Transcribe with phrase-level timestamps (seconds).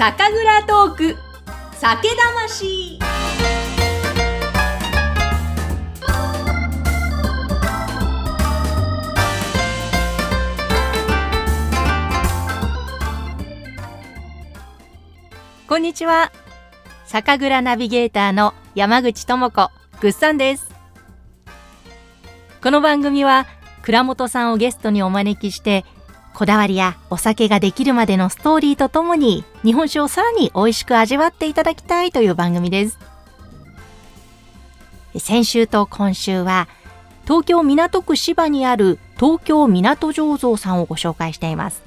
[0.00, 1.16] 酒蔵トーク。
[1.74, 2.98] 酒魂。
[15.68, 16.32] こんにちは。
[17.04, 20.74] 酒蔵ナビゲーターの山口智子ぐっさんです。
[22.62, 23.46] この番組は
[23.82, 25.84] 倉本さんをゲストにお招きして
[26.34, 32.98] こだわりやお酒ができるまでのストーリーとともに日本酒をさらに美味しく味わっていただきたいという番組です。
[35.18, 36.68] 先週と今週は
[37.24, 41.82] 東京港区芝にある東京港醸造さんをご紹介しています。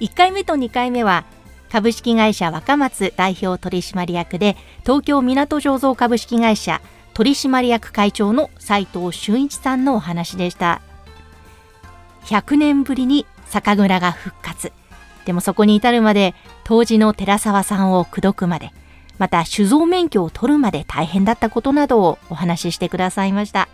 [0.00, 1.24] 1回目と2回目は
[1.70, 6.82] 株式会社若松代表取締役で東京港醸造株式会社
[7.14, 10.82] 取締役会長の斉藤俊一さんのお話でした。
[12.24, 14.72] 100年ぶりに酒蔵が復活
[15.24, 18.70] でもそこに至るまで当時の寺沢さんを口説くまで
[19.18, 23.68] また酒造免許を取るまで大変だったことなどをお話ししてくださいました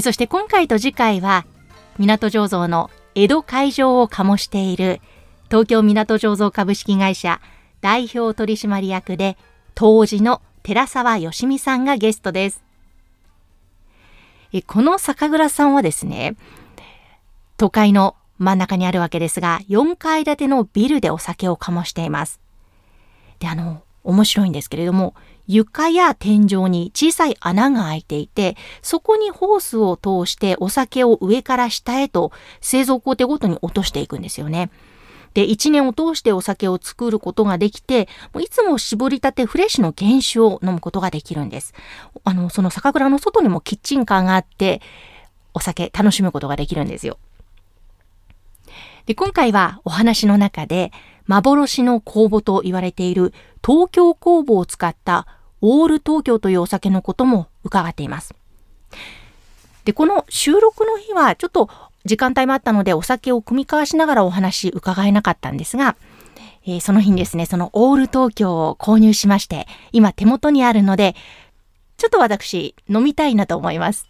[0.00, 1.44] そして今回と次回は
[1.98, 5.00] 港醸造の江戸会場を醸している
[5.50, 7.40] 東京港醸造株式会社
[7.80, 9.36] 代表取締役で
[9.74, 12.69] 当時の寺沢義美さんがゲストです。
[14.66, 16.36] この酒蔵さんはですね、
[17.56, 22.40] 都会の真ん中にあるわけですが、4階建てのビルでお酒を醸しています。
[23.38, 25.14] で、あの、面白いんですけれども、
[25.46, 34.70] 床や天井に小さい穴が開いていて、そこにホースを通してお酒を上から下へと製造工程ごとに落としていくんですよね。
[35.34, 41.74] で、1年を通してお酒を作ることができて、もういつも絞りたてフレッシュの原酒を飲むことができるんです。
[42.24, 44.80] あの、その酒蔵の外にもキッチンカーがあって、
[45.54, 47.18] お酒楽しむことができるんですよ。
[49.06, 50.92] で、今回はお話の中で、
[51.26, 53.32] 幻の酵母と言われている
[53.64, 55.26] 東京酵母を使った
[55.60, 58.34] オール東京というお酒のことも伺っています。
[59.84, 61.70] で、この収録の日はちょっと
[62.04, 65.96] 時間帯もあったのでお酒を酌み交わしながらお話伺えなかったんですが、
[66.66, 71.14] えー、その日にですね、そのオール東京を購入しまして、今手元にあるので、
[71.96, 74.08] ちょっと私飲みたいなと思います。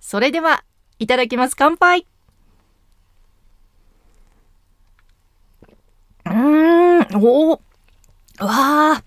[0.00, 0.64] それでは、
[0.98, 1.56] いただきます。
[1.56, 2.06] 乾杯
[6.26, 7.58] うーん、おおわ
[8.40, 9.02] あ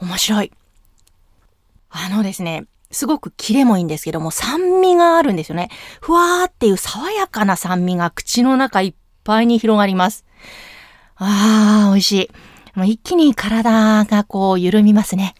[0.00, 0.52] 面白い。
[1.90, 5.70] あのですね、すごくキレもいいんですけども、酸味があるんですよね。
[6.00, 10.24] ふわーっていう爽やかな酸味が口の中いっぱいに広がります。
[11.16, 12.30] あー、美味しい。
[12.86, 15.34] 一気に体がこう緩みますね。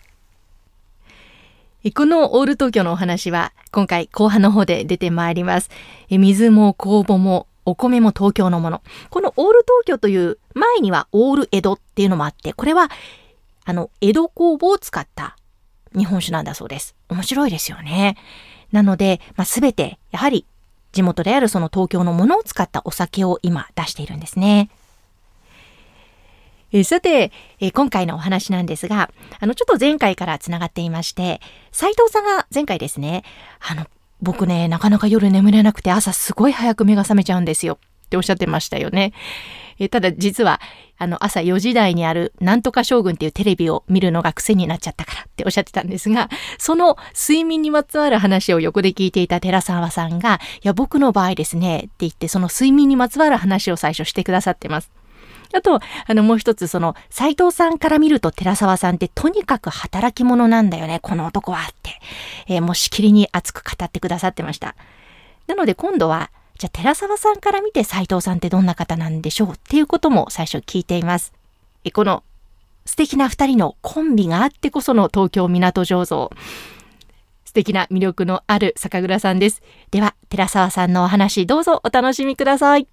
[1.95, 5.71] このオール東京のお話は今回後半の方で出てまいります。
[6.11, 8.83] 水も酵母もお米も東京のもの。
[9.09, 12.91] このオール東京という前にはオール江戸っていうのもあって、これは
[13.65, 15.37] あの江戸工房を使った
[15.97, 16.95] 日本酒なんだそうです。
[17.09, 18.17] 面白いですよね。
[18.73, 20.47] なので、まあ、全てやはり
[20.93, 24.71] 地元であるその東京のものを使ったお酒を今出しているんですね。
[26.73, 31.41] えさて、え今回のお話なんですが、あの、ちょっと前回から繋がっていまして、
[31.73, 33.25] 斉藤さんが前回ですね、
[33.59, 33.87] あの、
[34.23, 39.13] 僕ね、なかなか夜眠れなくて朝すごい早く目が覚めちゃうんですよっておっしゃってましたよね。
[39.81, 40.61] えただ実は、
[40.99, 54.93] あの、朝4時台にある、なんとか将軍っていうテレビを見るのが癖になっちゃったからっておっしゃってたんですが、その睡眠にまつわる話を横で聞いていた寺沢さんが、いや、僕の場合ですね、って言って、その睡眠にまつわる話を最初してくださってます。
[55.55, 61.91] あと、あの、もう一つ、その、斎藤さんから見ると寺沢さんってとにかく働き者なんだよね、この男はって、
[62.49, 64.77] えー、もうしきりに熱く語ってくださってました。
[65.47, 71.33] なので今度は、じゃあ寺沢さんから見て斉藤さんってどんな方なんでしょうっていうことも最初聞いています。
[71.85, 72.23] えこの
[72.85, 76.31] 素敵な二人のコンビがあってこその東京港醸造。
[77.47, 79.63] 素敵な魅力のある酒蔵さんです。
[79.91, 82.87] では、寺沢さんのお話どうぞお楽しみください。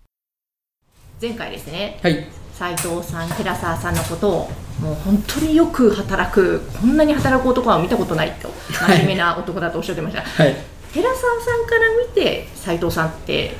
[1.21, 2.00] 前回ですね。
[2.01, 2.25] はい。
[2.53, 4.51] 斉藤さん、寺沢さんのことを
[4.81, 10.21] もう本当によく働く、こんなに働く男は見たことないと、真面目な男だとおっしゃってました。
[10.21, 10.76] はい。
[10.97, 13.51] 寺澤さんから見て斉藤さんって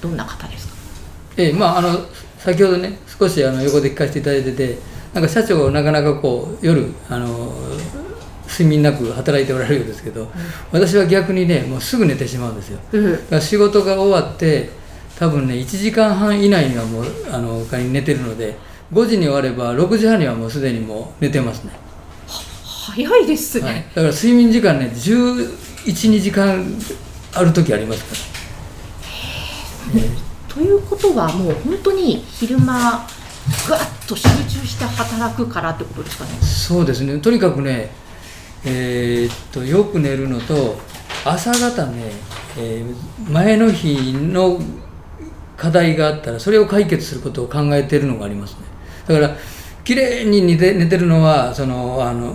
[0.00, 0.74] どんな方ですか？
[1.36, 2.00] ええまああの
[2.38, 4.78] 先ほどね少しあの横で聞かせていただいてて
[5.14, 7.54] なんか社長がなかなかこう夜あの
[8.48, 10.28] 睡眠なく働いておられるようですけど、うん、
[10.72, 14.70] 私は逆にねもうすぐ寝てしまうんですよ、うん、だから仕事が終わって
[15.16, 18.56] 多分ね1時間半以内にはもうあの他に寝てるので
[18.92, 21.70] 5時に終われば6時半にはもうすでにもう寝てますね。
[22.26, 24.90] 早いですね、はい、だから睡眠時間ね
[25.84, 26.64] 1112時間
[27.34, 28.16] ある時ありますか？
[30.54, 33.06] ということはもう本当に昼間
[33.66, 36.30] ぐわっと集中して働くからってことですかね？
[36.42, 37.18] そうですね。
[37.18, 37.90] とにかくね
[38.64, 40.78] えーっとよく寝るのと
[41.24, 42.12] 朝方ね、
[42.58, 44.60] えー前の日の
[45.56, 48.58] 課題があったらそれを解決することを考えているのがありますね。
[49.06, 49.36] だから
[49.84, 52.34] 綺麗に寝て寝てるのはそのあの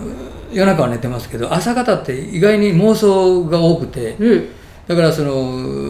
[0.52, 4.48] 夜中は寝てますけど朝方って意外に妄想が多くて、うん。
[4.88, 5.42] だからその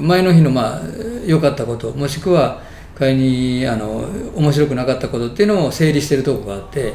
[0.03, 0.83] 前の日のまあ
[1.25, 2.61] 良かったこともしくは
[2.99, 6.95] 仮にあの面白くなかったことっていうのを整理してるとこがあって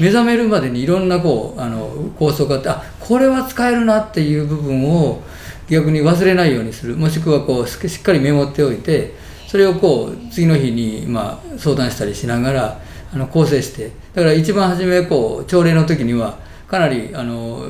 [0.00, 5.22] 目覚めるまでにいろんなこうあの構想があってあこれは使えるなっていう部分を
[5.68, 6.96] 逆に忘れないようにする。
[6.96, 9.14] もしくはこうししっかりメモっておいて
[9.46, 12.80] それをこう次の日にまあ相談したりしながら
[13.12, 16.38] あの構成してだから一番初めこう朝礼の時には
[16.68, 17.62] かなりあの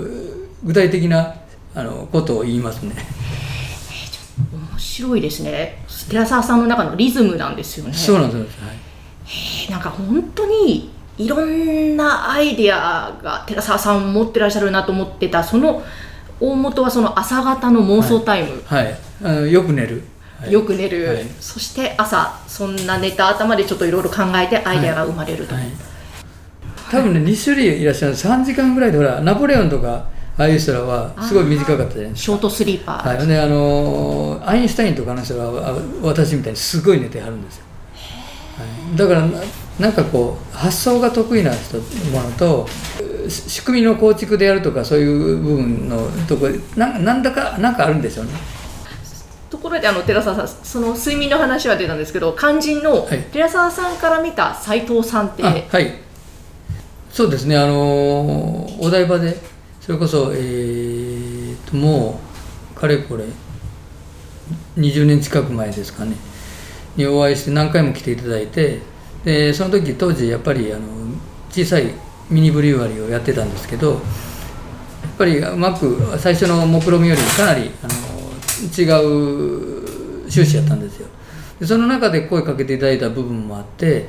[0.65, 1.35] 具体的な
[1.75, 2.95] あのことを言いますね。
[4.53, 5.83] 面白いですね。
[6.09, 7.95] 寺澤さんの中のリズムなんですよね。
[7.95, 8.77] そうなんです、はい。
[9.27, 15.83] えーなんか本当にいろんなアイデアが寺澤さん持ってらっしゃるなと思ってたその
[16.41, 20.05] 大元はその朝方の妄想タイム、はい、あのよく寝る、
[20.39, 20.53] はい。
[20.53, 21.27] よく寝る、はい。
[21.41, 25.65] そして朝そんな寝た頭でちょっといろいろ考えてアイデアが生まれると、はい、
[27.01, 28.15] 多分ね2種類いらっしゃる。
[28.15, 30.09] 3時間ぐらいでほらナポレオンとか
[30.39, 37.65] ああいう人らはすごい短かったじゃないですショートスリーパー、か、はい、であのアインシュタインとかの人はあ私みたいにすごい寝てはるんですよ、
[38.59, 39.41] はい、だからな
[39.79, 42.67] なんかこう発想が得意な人ものと
[43.29, 48.33] し仕組みの構築でやるとかそういう部分のとこななんだかなんかあるんでしょうね。
[49.51, 53.23] ところであの寺澤さんその睡眠の話は出たんですけど肝心のはい。
[53.33, 56.06] 寺澤さんから見た斉藤さんって、あはい
[57.17, 57.57] そうですね。
[57.57, 59.35] あのお台場で
[59.81, 62.21] それこそえーとも
[62.77, 63.25] うかれこれ
[64.77, 66.15] 20年近く前ですかね。
[66.95, 68.81] にお会いして何回も来ていただいて
[69.25, 70.83] でその時当時やっぱりあの
[71.49, 71.95] 小さい
[72.29, 74.01] ミニブリュワリーをやってたんですけどやっ
[75.17, 77.95] ぱりうまく最初の目論見よりかなりあの
[78.77, 78.85] 違
[80.27, 81.09] う収支やったんですよ。
[81.61, 84.07] でその中で声かけていただいた部分もあって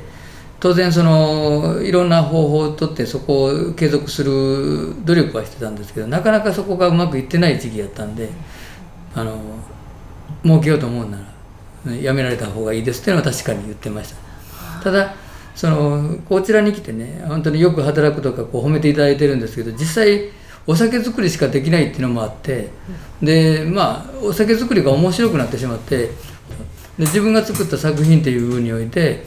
[0.60, 8.28] 当然そのいろんな方法をとってそこを継続する努力はしてたんですけどなかなかそこがうまくいってない時期やったんで
[9.14, 9.38] あの
[10.42, 11.18] 儲けようと思うな
[11.86, 14.82] らやめられた方がいいですっていうのは確かに言ってました。
[14.82, 15.14] ただ
[15.54, 20.30] そのこちらに来てね本当によく働くとかこう褒めていただいてるんですけど実際
[20.66, 22.68] お酒作りしかできないっていうのもあって
[23.22, 26.06] でまあお酒作りが面白くなってしまって
[26.98, 29.24] で自分が作った作品っていうふうにおいて、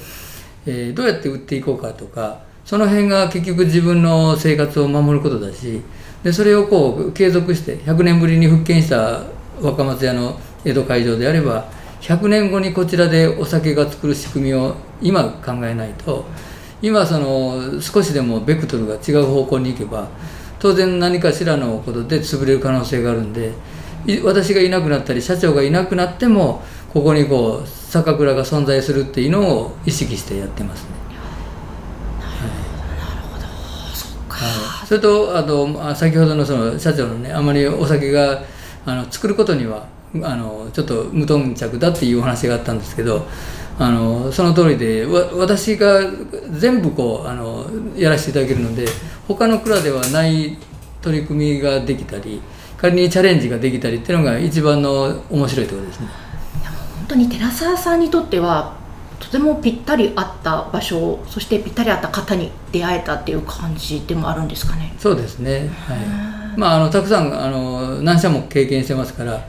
[0.66, 5.82] えーどうやって売っていこうかとかその辺が結局自分の生活を守ることだし
[6.24, 9.24] でそれをこう継続して100年ぶりに復権した
[9.62, 11.70] 若松屋の江戸会場であれば
[12.02, 16.26] 100年後にこちらでお酒が作る仕組みを今考えないと
[16.82, 20.08] 今その少しでもベクトルが違う方向に行けば
[20.60, 23.52] 当然何かしらのことで潰れる可能性があるんで
[24.24, 30.90] 私がいなくなったり社長がいなくなってもここにこう酒蔵が存在するっていうのを意識してやってますね。
[34.30, 38.42] はい、それとあとあ先ほどのその社長のねあまりお酒が
[38.86, 39.86] あの作ることには
[40.24, 43.26] あのちょっと無頓着だっていうお話があったんですけど
[43.80, 46.02] あのその通りでわ私が
[46.52, 48.86] 全部こうあのやらせていただけるので
[49.28, 50.58] 他の蔵ではない
[51.02, 52.42] 取り組みができたり
[52.78, 56.31] 仮にチャレンジができたりっていうのが一番の面白いところですね。
[57.12, 58.74] 本当に寺澤さんにとっては
[59.20, 64.94] とてもぴったり合った場所そしてぴったり合った方に出会えたっていう感じでもあるんですかね。
[64.98, 65.94] そうですね、は
[66.56, 66.58] い。
[66.58, 69.46] まあ、あのたくさんあの何社も経験してますから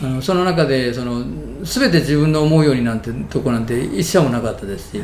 [0.00, 1.24] あのその中でその
[1.64, 5.02] 全て自分の思うようになんてとこなんて一社もなかったですし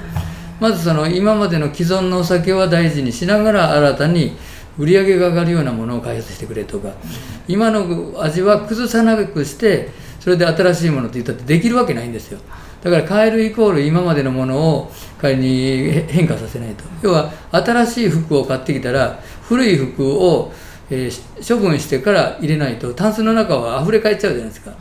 [0.61, 4.37] まずその今までの既存のお酒は大事にしながら新たに
[4.79, 6.93] 売り上げが上がるようなものを開発してくれとか
[7.49, 9.91] 今の味は崩さなくして
[10.29, 12.39] それで新しいものって言ったってできるわけないんですよ。
[12.83, 16.85] だから変えるイコール今までのものを仮に変化させないと。
[17.01, 20.53] 要は新しい服を買ってきたら古い服を、
[20.91, 22.93] えー処分してから入れないと。
[22.93, 24.73] タンスの中は溢れ返っちゃうじゃないですか。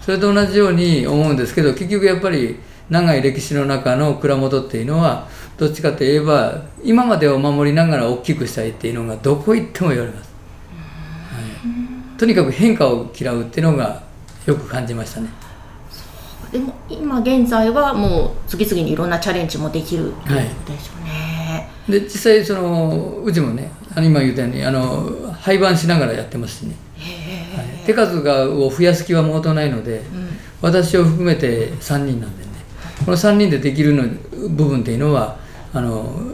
[0.00, 2.56] それと同じように思うんですけど結局やっぱり
[2.90, 10.34] 長い歴史の中の蔵元っていうのはどっちかといえば今までを守りながら大きくしたいっていうのがどこ行っても言われます、
[11.32, 11.40] は
[12.14, 14.05] い、とにかく変化を嫌うっていうのが
[14.46, 15.28] よく感じましたね。
[16.52, 21.68] でも今現在はもう次々にいろんなチャレンジもできるということですよね。
[21.88, 26.74] で実際そのうちもねあの今言ったようにあの廃盤しながらやってますしね、
[27.54, 30.28] はい、手数がを増やす気はもとないので、うん、
[30.62, 32.50] 私を含めて3人なんでね。
[33.04, 34.04] この3人でできるの
[34.50, 35.36] 部分っていうのは
[35.72, 36.32] あの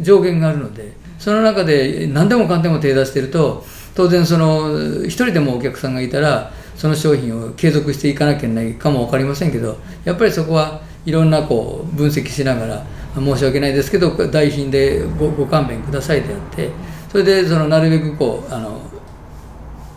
[0.00, 3.64] 上限があるのでその中で何でもかんでも手出してると
[3.94, 16.70] 当然その一人でもお客さんがいたらその商品を継続していかなきゃいけないかも分かりませんけどやっぱりそこはいろんなこう分析しながら申し訳ないですけど代品でごご勘弁くださいであって
[17.10, 18.80] それでそのなるべくこうあの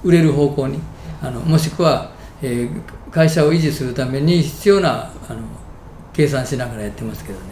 [0.04, 0.80] 売れる方向に
[1.22, 2.12] あのもしくは、
[2.42, 5.42] えー、会社を維持するために必要なあの
[6.14, 7.46] 計算しながらやってますけどね。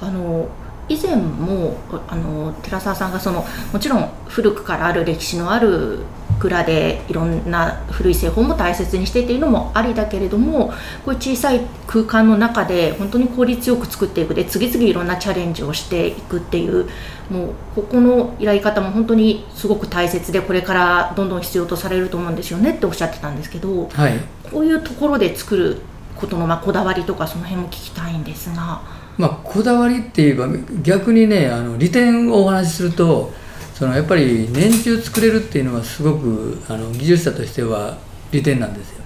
[0.00, 0.48] あの
[0.88, 1.76] 以前も
[2.08, 6.00] あの寺澤さんがそのもちろん古くからある歴史のある
[6.38, 10.68] 蔵でいろんな古い製法も大切にしてっていうのもありだけれども
[11.04, 16.88] こういう小さい空間の中で本当に効率よく作っていくで次々いろんなチャレンジをしていくっていう
[17.30, 24.18] もうここの依頼方も本当にすごく大切でこれからどんどん必要とされると思うんですよねっておっしゃってたんですけど、はい、
[24.50, 25.80] こういうところで作る
[26.16, 28.80] ことのまあこだわりとかその辺も聞きたいんですが。
[29.18, 30.46] まあ、こだわりって言えば
[30.82, 33.32] 逆にねあの利点をお話しすると
[33.78, 37.98] そのやっぱり年中作れるっていうのはすごくあの技術者としては
[38.32, 39.04] 利点なんですよ。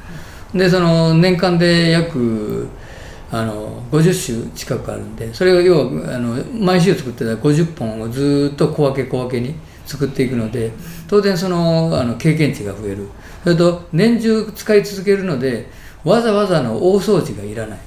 [0.55, 2.69] でその年間で約
[3.33, 10.71] あの50種近くあるんでそれが要はあの毎週作ってた50本をずっと小分け小分けに作っていくので
[11.09, 13.09] 当然そのあの経験値が増える。
[13.43, 15.69] それと年中使い続けるので
[16.05, 17.79] わざわざの大掃除がいらない。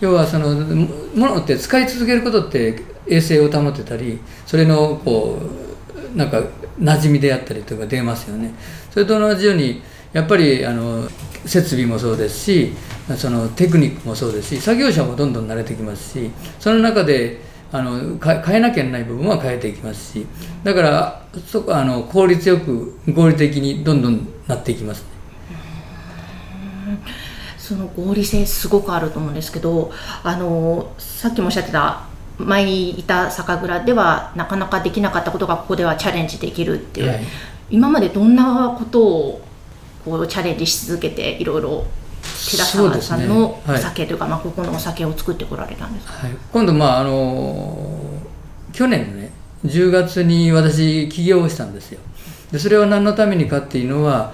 [0.00, 5.63] 要はそのものって使い続けることって衛生を保ってたりそれのこう
[6.14, 6.42] なんか
[6.78, 8.52] 馴染みであったりとか出ますよね。
[8.90, 11.08] それと同じようにやっぱりあの
[11.44, 12.72] 設備もそうですし
[13.16, 17.40] そのテクニックもそうですし作業者もどんどん慣れてきますしその中で
[17.72, 20.26] あの変えなきゃいけない部分は変えていきますし
[20.62, 25.04] だからそあの効率よく合理的にどんどんなっていきます、
[27.58, 29.90] その合理性すごくあると思うんですけど
[30.22, 32.06] あのさっきもおっしゃってた
[32.38, 37.20] 前にいた酒蔵ではなかなかできなかったことがここではチャレンジできるっていう、はい、
[37.70, 39.40] 今までどんなことを
[40.04, 41.84] こうチャレンジし続けていろいろ
[42.50, 48.20] 寺澤さんのお酒というか、ねはい、まあ、ここのお酒を作ってこられたんですか、はい、今度まああの
[48.72, 49.30] 去年のね
[49.64, 52.00] 10月に私起業したんですよ。
[52.52, 54.32] でそれは何のためにかっていうのは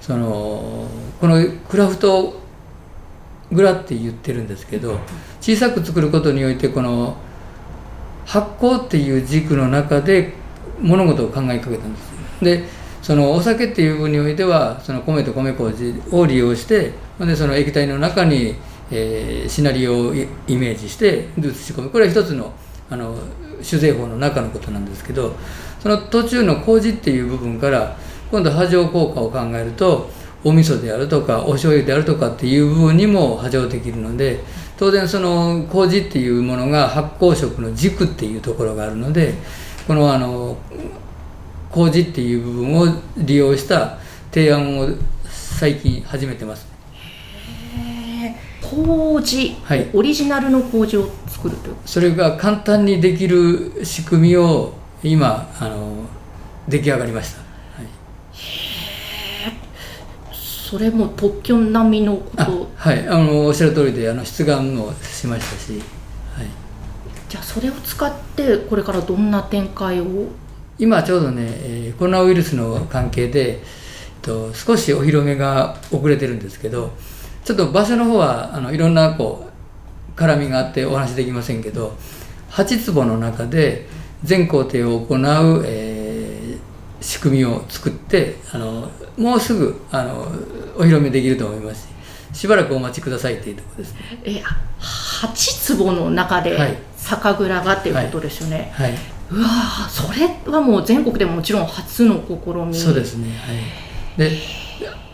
[0.00, 0.86] その
[1.20, 1.36] この
[1.68, 2.40] クラフト
[3.54, 4.98] 蔵って言ってるんですけど
[5.40, 7.16] 小さく作ることにおいてこの
[8.26, 10.32] 発酵っていう軸の中で
[10.80, 12.12] 物事を考えかけたんです。
[12.44, 12.64] で
[13.02, 18.54] そのお酒っていう部分においてはその米と米麹を利用してでその液体の中に、
[18.90, 21.90] えー、シナリオをイメージして移し込む。
[21.90, 22.52] これは一つの
[22.90, 23.16] あの
[23.62, 25.36] 酒税法の中のことなんですけど
[25.78, 27.96] その途中の麹っていう部分から
[28.30, 30.10] 今度波状効果を考えると
[30.42, 34.40] お味噌であるとかお醤油であるとかっていう部分にも波状できるので
[34.80, 39.34] 当然その麹っていうものが発酵食の軸っていうところがあるので
[39.86, 40.56] このあの
[41.70, 42.86] 麹っていう部分を
[43.18, 43.98] 利用した
[44.32, 44.88] 提案を
[45.28, 46.66] 最近始めてます。
[48.62, 51.72] 麹、はい、オリジナルの麹を作ると？
[51.84, 54.72] それが簡単にできる仕組みを
[55.02, 56.06] 今あの
[56.68, 57.49] 出来上がりました
[60.70, 62.70] それも特許並みのこと？
[62.76, 63.08] はい。
[63.08, 65.82] あのおっしゃる通りであの出願もしましたし、はい、
[67.28, 70.28] じゃあそれを使ってこれからどんな展開を？
[70.78, 73.60] 今ちょうどね、えー、コロナウイルスの関係で、えっ
[74.22, 76.92] と、少しお披露目が遅れてるんですけど
[77.44, 79.50] ちょっと場所の方はあのいろんなこ
[80.16, 81.96] う絡みがあってお話できませんけど
[82.50, 83.88] 8坪の中で
[84.22, 85.89] 全工程を行う、えー、
[87.00, 90.20] 仕組みを作ってあのもうすぐあの
[90.76, 91.88] お披露目できると思います
[92.32, 94.00] ししばらくお待ちくださいっていうところですね。
[94.24, 94.42] え
[95.20, 95.32] 8
[95.76, 98.98] 坪の中で酒蔵がっていうことですよね、はい、はい、
[99.32, 99.48] うわ
[99.90, 102.74] それはもう全国でももちろん初の試み。
[102.74, 103.30] そうですね。
[103.36, 104.30] はい。
[104.30, 104.38] で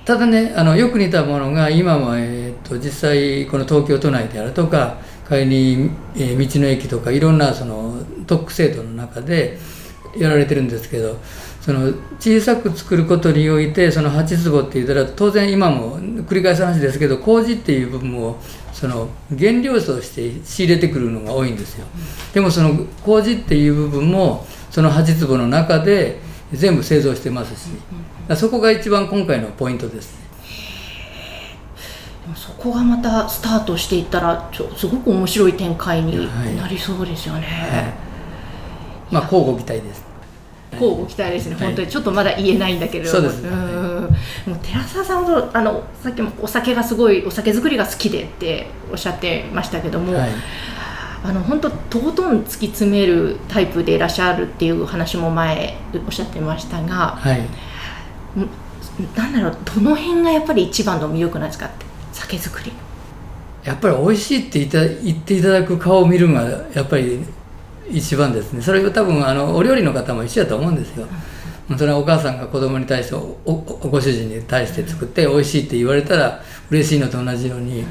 [0.05, 9.59] ただねあのよく似たものが今も、えーと、実際この東京都内であるとか仮に、えー、道の駅とかいろんなその特区制度の中で
[10.17, 11.17] やられてるんですけど
[11.67, 18.37] その小さく作ることにおいてその8坪って言ったら当然今も繰り返す話ですけど麹っていう部分を
[18.73, 21.87] その原料として仕入れてくるのが多いんですよ。
[22.33, 26.21] でもその麹っていう部分もその8坪の中で
[26.53, 27.71] 全部製造してますし。
[28.37, 30.15] そこが一番今回のポイントです。
[30.15, 30.27] ね
[32.35, 37.95] そこがまたスタートしていったらちょすごく面白い展開になりそうですよね、はいはい。
[39.11, 40.05] まあ交互期待です
[40.73, 50.31] 交互期待ですね、はい、本当にちょっとまだ言えないんだけれども、そうですね、もう寺澤さんはあのさっきもお酒がすごいお酒作りが好きでっておっしゃってましたけども、はい、
[51.25, 57.41] あの本当とことん突き詰めるタイプでいらっしゃるっていう話も前おっしゃってましたが、はい、
[59.17, 62.73] なんだろうどの辺がやっぱり一番の魅力なんですかって酒造り。
[63.65, 64.65] やっぱり美味しいって
[65.03, 67.27] 言っていただく顔を見るのがやっぱり
[67.91, 68.63] 一番ですね。
[68.63, 71.07] それは多分あのお料理の方も一緒だと思うんですよ、
[71.71, 77.85] うん、それはお母さんが子供に対しておご主人に対して作って美味しいって言われたら嬉しいのと同じように、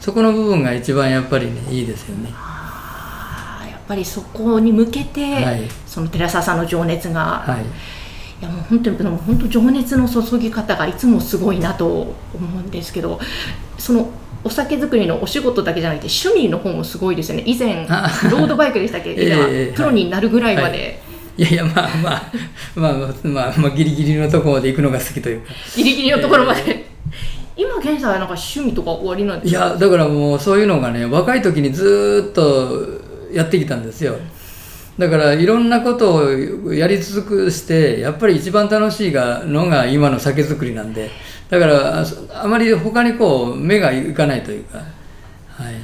[0.00, 2.30] そこの部分が一番やっぱりねいいですよね。
[2.30, 7.64] やっぱりそこに向けて、はい、その寺澤さんの情熱が、はい。
[8.40, 13.20] いやもう本当にも本当情熱の注ぎ方がいつもすごいなと思うんですけど
[13.76, 14.10] その
[14.42, 17.44] お酒造りのお仕事だけじゃなくて趣味の方もすごいですよね。
[17.46, 17.86] 以前
[18.30, 20.98] ロードバイクでしたっけ、 えー、プロになるぐらいまで、はい、
[21.36, 22.32] いやいやまあまあ
[22.74, 22.92] まあ
[23.22, 25.40] まあまあギリギリのところまで行くのが好きという。
[25.40, 29.66] かギリギリのところまで、えー、今現在はなんか趣味とか終わりなんですか？
[29.66, 32.86] いやだからもうそういうのがね若い時にずっと
[33.32, 34.16] やってきたんですよ、
[34.98, 41.10] だからいろんなことをやり続くしてやっぱり一番楽しいがのが今の酒造りなんで
[41.50, 42.04] だから
[42.42, 44.84] あまり他にこう目がいかないというか、は
[45.64, 45.78] い、なる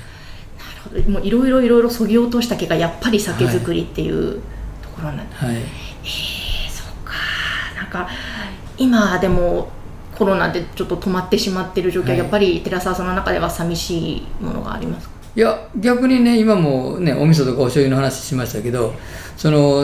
[0.85, 1.11] ほど。
[1.11, 4.41] もういろいろいろいろそぎ落とした結果やっぱり酒造りっていう
[4.81, 5.65] ところなんです、はい、えー、
[6.71, 7.13] そうか。
[7.77, 8.09] なんか
[8.79, 9.69] 今でも
[10.17, 15.15] コロナでちょっと止まってしまっている状況、はい、やっぱり寺澤さんの中では寂しいものがありますか？
[15.35, 18.95] いや逆にね今もねお味噌とかお醤油の話しましたけど
[19.37, 19.83] その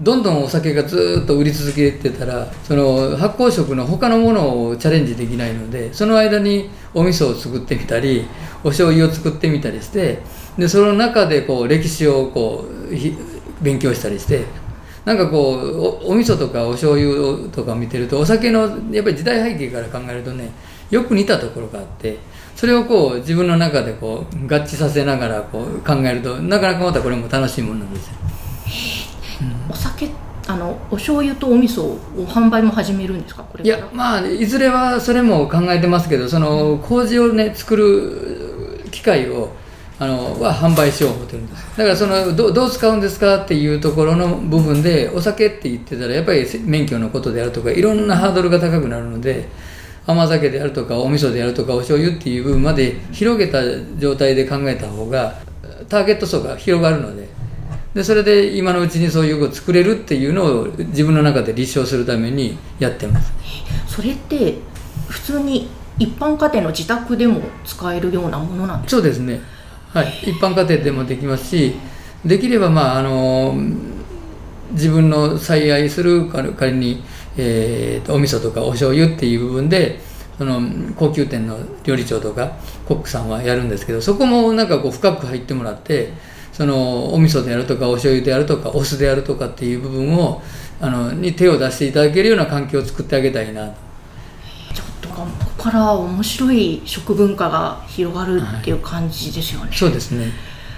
[0.00, 8.24] どんどんお酒がずっと売り続けてたらその発酵食の他のものをチャレンジできないのでその間にお味噌を作ってみたり
[8.64, 10.22] お醤油を作ってみたりして
[10.56, 14.44] でその中でこう歴史をこう勉強したりして
[15.04, 20.50] なんかこうおお味噌とかお醤油とか見てるとお酒のやっぱり時代背景から考えるとね
[20.90, 22.18] よく似たところがあって
[22.56, 28.14] それをこう自分の中でこう合致させながらこう考えるとなかなかまたこれも楽しいものなんですよ。
[29.68, 30.10] お酒
[30.48, 33.44] あのお醤油とお味噌を販売も始めるんですか？
[33.44, 39.52] これいやまあいずれはそれも考えてますけどその麹をね作る機械を
[39.98, 41.76] あのは販売しようと思ってるんです。
[41.76, 49.46] だからそのどどう使うんですかっていうところの部分でお酒って言ってたらやっぱり免許のことであるとかいろんなハードルが高くなるので
[50.06, 53.62] 甘酒であるとかお味噌であるとかお醤油っていう部分まで広げた
[53.98, 55.34] 状態で考えた方が
[55.88, 57.28] ターゲット層が広がるので
[57.94, 63.32] でそれで今のうちにそういうを作れるっていうのを自分の中で立証するためにやってます。
[63.88, 64.58] それって
[65.08, 69.02] 普通に一般家庭の自宅でも使えるようなものなんですか？
[69.02, 69.40] そうですね。
[69.92, 70.06] はい。
[70.22, 71.74] 一般家庭でもできますし
[72.24, 73.54] できればまああの
[74.72, 77.02] 自分の栽培する仮に、
[77.36, 79.98] えーと、お味噌とかお醤油っていう部分で
[80.38, 80.60] その
[80.94, 82.52] 高級店の料理長とか
[82.86, 86.12] コックさんはやるんですけどそこもなんかこう深く入ってもらって
[86.60, 90.42] そのお味噌であるとかお醤油であるとかお酢であるとかっていう部分を
[90.78, 93.74] あのに手を出していただけるような環境を作ってあげたいなちょっ
[95.00, 100.32] とここから面白い食文化が広がるっていう感じですよね、はい、そうですね。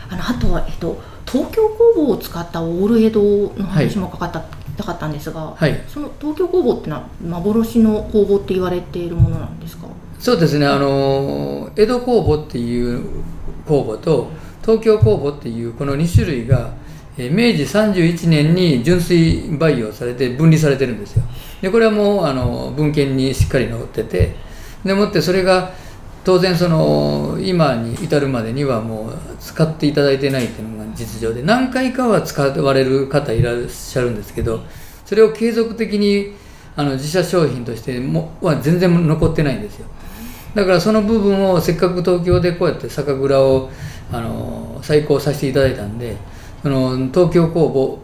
[0.09, 4.45] あのあとは、えっと、東京工房を使ったオール江戸の話もかかった、は
[4.79, 9.89] い、かったんですが、はい、その東京工房ってのは幻の工房って言われているものなんですか？
[10.21, 10.67] そうですね。
[10.69, 13.05] あの江戸工房っていう
[13.67, 14.31] 工房と
[14.63, 16.75] 東京工房っていうこの2種類が
[17.17, 21.23] 明治31年に純粋培養されて分離されてるんですよ。
[21.61, 24.35] でこれはもうあの文献にしっかり載ってて
[24.85, 25.73] でもってそれが
[26.25, 34.61] 当然その今に至るまでにはもう使っていただいてないっていうのが実情で何回かは使われる方いらっしゃるんですけど
[35.05, 36.35] それを継続的に
[36.77, 39.87] あの自社商品としてもは全然残ってないんですよ。
[40.55, 43.71] だからその部分をせっかく東京でこうやって酒蔵を
[44.11, 46.17] あの再興させていただいたんで
[46.63, 47.99] その東京工房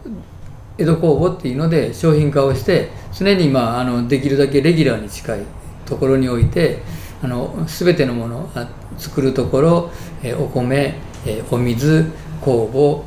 [0.77, 5.41] 江戸工房っていうので商品化をして常に、まあ、あのできるだけレギュラーに近い
[5.85, 6.79] ところにおいて
[7.21, 8.49] あの全てのもの
[8.97, 9.91] 作るところ、
[10.23, 12.05] えお米、えお水
[12.41, 13.05] 工房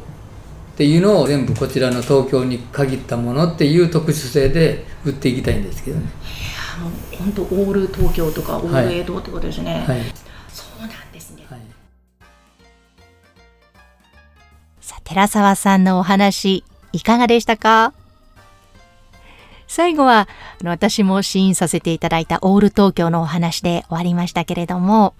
[0.74, 6.06] っていうのを全部こちらの東京に限ったものっていう特殊性で売っていきたいんですけどね。
[7.18, 9.84] 本当オール東京とかオール江戸ってことですね。
[9.86, 10.12] はい、はい。
[15.04, 17.92] 寺澤さんのお話いかがでしたか？
[19.66, 20.26] 最後は
[20.64, 25.14] 私も試飲させていただいたオール東京のお話で終わりましたけれども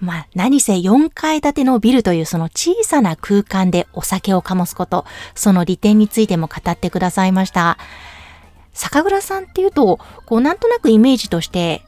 [0.00, 5.04] まあ、何せ4階建てのビルというその小さな空間でお酒を醸すこと、
[5.36, 7.78] その利点についても語ってくださいました。
[8.72, 11.84] 酒蔵さんっていうと、こうなんとなくイメージとして、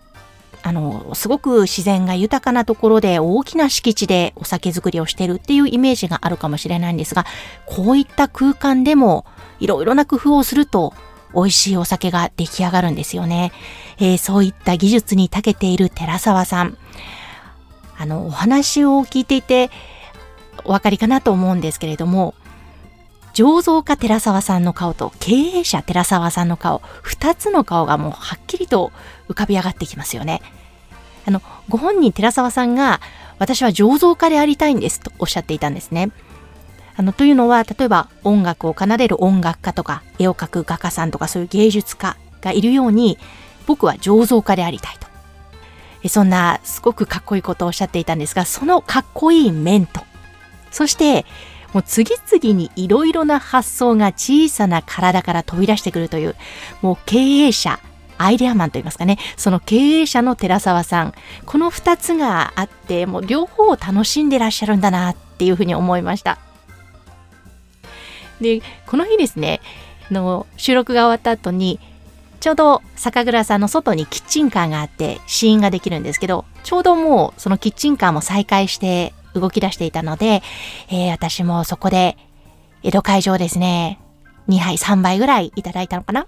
[0.62, 7.27] あの、すごく自然が豊かなところで大きな敷地でお酒作りをしてるっていうイメージがあるかもしれないんですが、
[7.66, 9.27] こういった空間でも
[9.61, 10.94] いろいろな工夫をすると
[11.35, 13.53] 美味しいお酒が出来上がるんですよね。
[13.99, 16.79] えー、そういった技術に長けている寺沢さん。
[17.99, 19.70] あの、お話を聞いていて
[20.64, 22.35] お分かりかなと思うんですけれども、
[23.35, 28.92] 醸造家寺沢さんの顔と経営者寺沢さんの顔、二つの顔がもうはっきりと
[29.29, 30.40] 浮かび上がってきますよね。
[31.27, 33.01] あの、ご本人寺沢さんが、
[33.38, 36.12] 私は醸造家でありたいんですとおっしゃっていたんですね。
[36.97, 43.18] あの、というのは、例えば音楽を奏でる音楽家とか、絵を描く画家さんとか、そういう芸術家がいるように、
[43.66, 44.97] 僕は醸造家でありたい
[46.03, 46.09] と。
[46.09, 50.03] そんな、すごくかっこいいことをおっしゃっていたんですが、そのかっこいい面と、
[50.70, 51.27] そして、
[51.75, 56.37] もう次々にいろいろな発想が小さな体から飛び出してくるという、
[56.81, 57.81] もう経営者、
[58.17, 61.13] アイデアマンといいますかね、その経営者の寺沢さん、
[61.45, 66.39] この2つがあって、もう両方を楽しんでらっしゃるんだなっていうふうに思いました。
[68.41, 69.61] で、この日ですね、
[70.13, 71.81] の収録が終わった後に、
[72.39, 80.42] ちょうど酒蔵さんの外にキッチンカーがあって試飲ができるんですけど、ちょうどもうそのキッチンカーも再開して動き出していたので、
[80.88, 82.16] えー、私もそこで
[82.83, 84.01] 江戸会場ですね、
[84.49, 86.27] 2杯3杯ぐらいいただいたのかな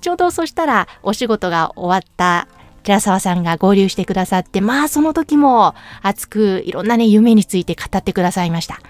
[0.00, 2.48] ちょうどそしたらお仕事が終わった
[2.82, 8.80] 寺沢さんが合流してくださって、まあその時も熱くいろんなね夢について語ってくださいました。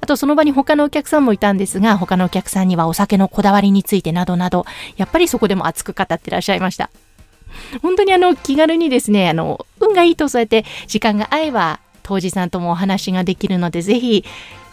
[0.00, 4.64] あとその場に他のお客さんもいたんですが、他のお客さんにはお酒のこだわりについてなどなど、
[4.96, 6.90] やっぱりそこでも熱く語ってらっしゃいました。
[7.82, 14.24] 本当にあの気軽にですね、あの、運がいいとそうやって時間が合えば当時さんともお話ができるので、ぜひ、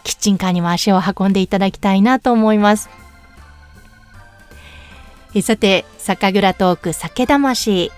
[0.03, 2.89] キッチンカーにも足を運んでいただきたいなと思います。
[5.33, 7.91] えさて、酒蔵トーク酒魂。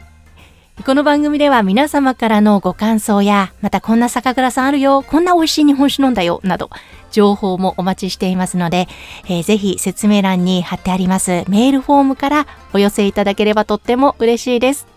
[0.84, 6.72] この番組では皆様からのご感想や、またこんな酒蔵さんあるよ、こんな美味しい日本酒飲んだよ、など、
[7.12, 8.88] 情報もお待ちしていますので、
[9.26, 14.88] えー、ぜひ説明欄に貼ってありますメールフォームからお寄せいただければとっても嬉しいです。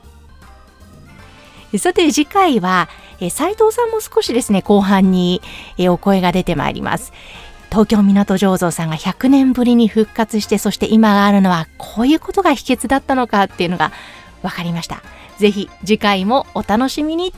[1.79, 2.89] さて次回は、
[3.21, 5.43] え斉藤さんも少しですね、後半に、
[5.79, 7.13] えお声が出てまいります。
[7.71, 13.93] 東京港醸造さんが100年ぶりに復活して、そして今があるのはこういうことが秘訣だったのかっていうのが
[14.43, 15.03] 分かりました。
[15.39, 17.33] ぜひ次回もお楽しみに。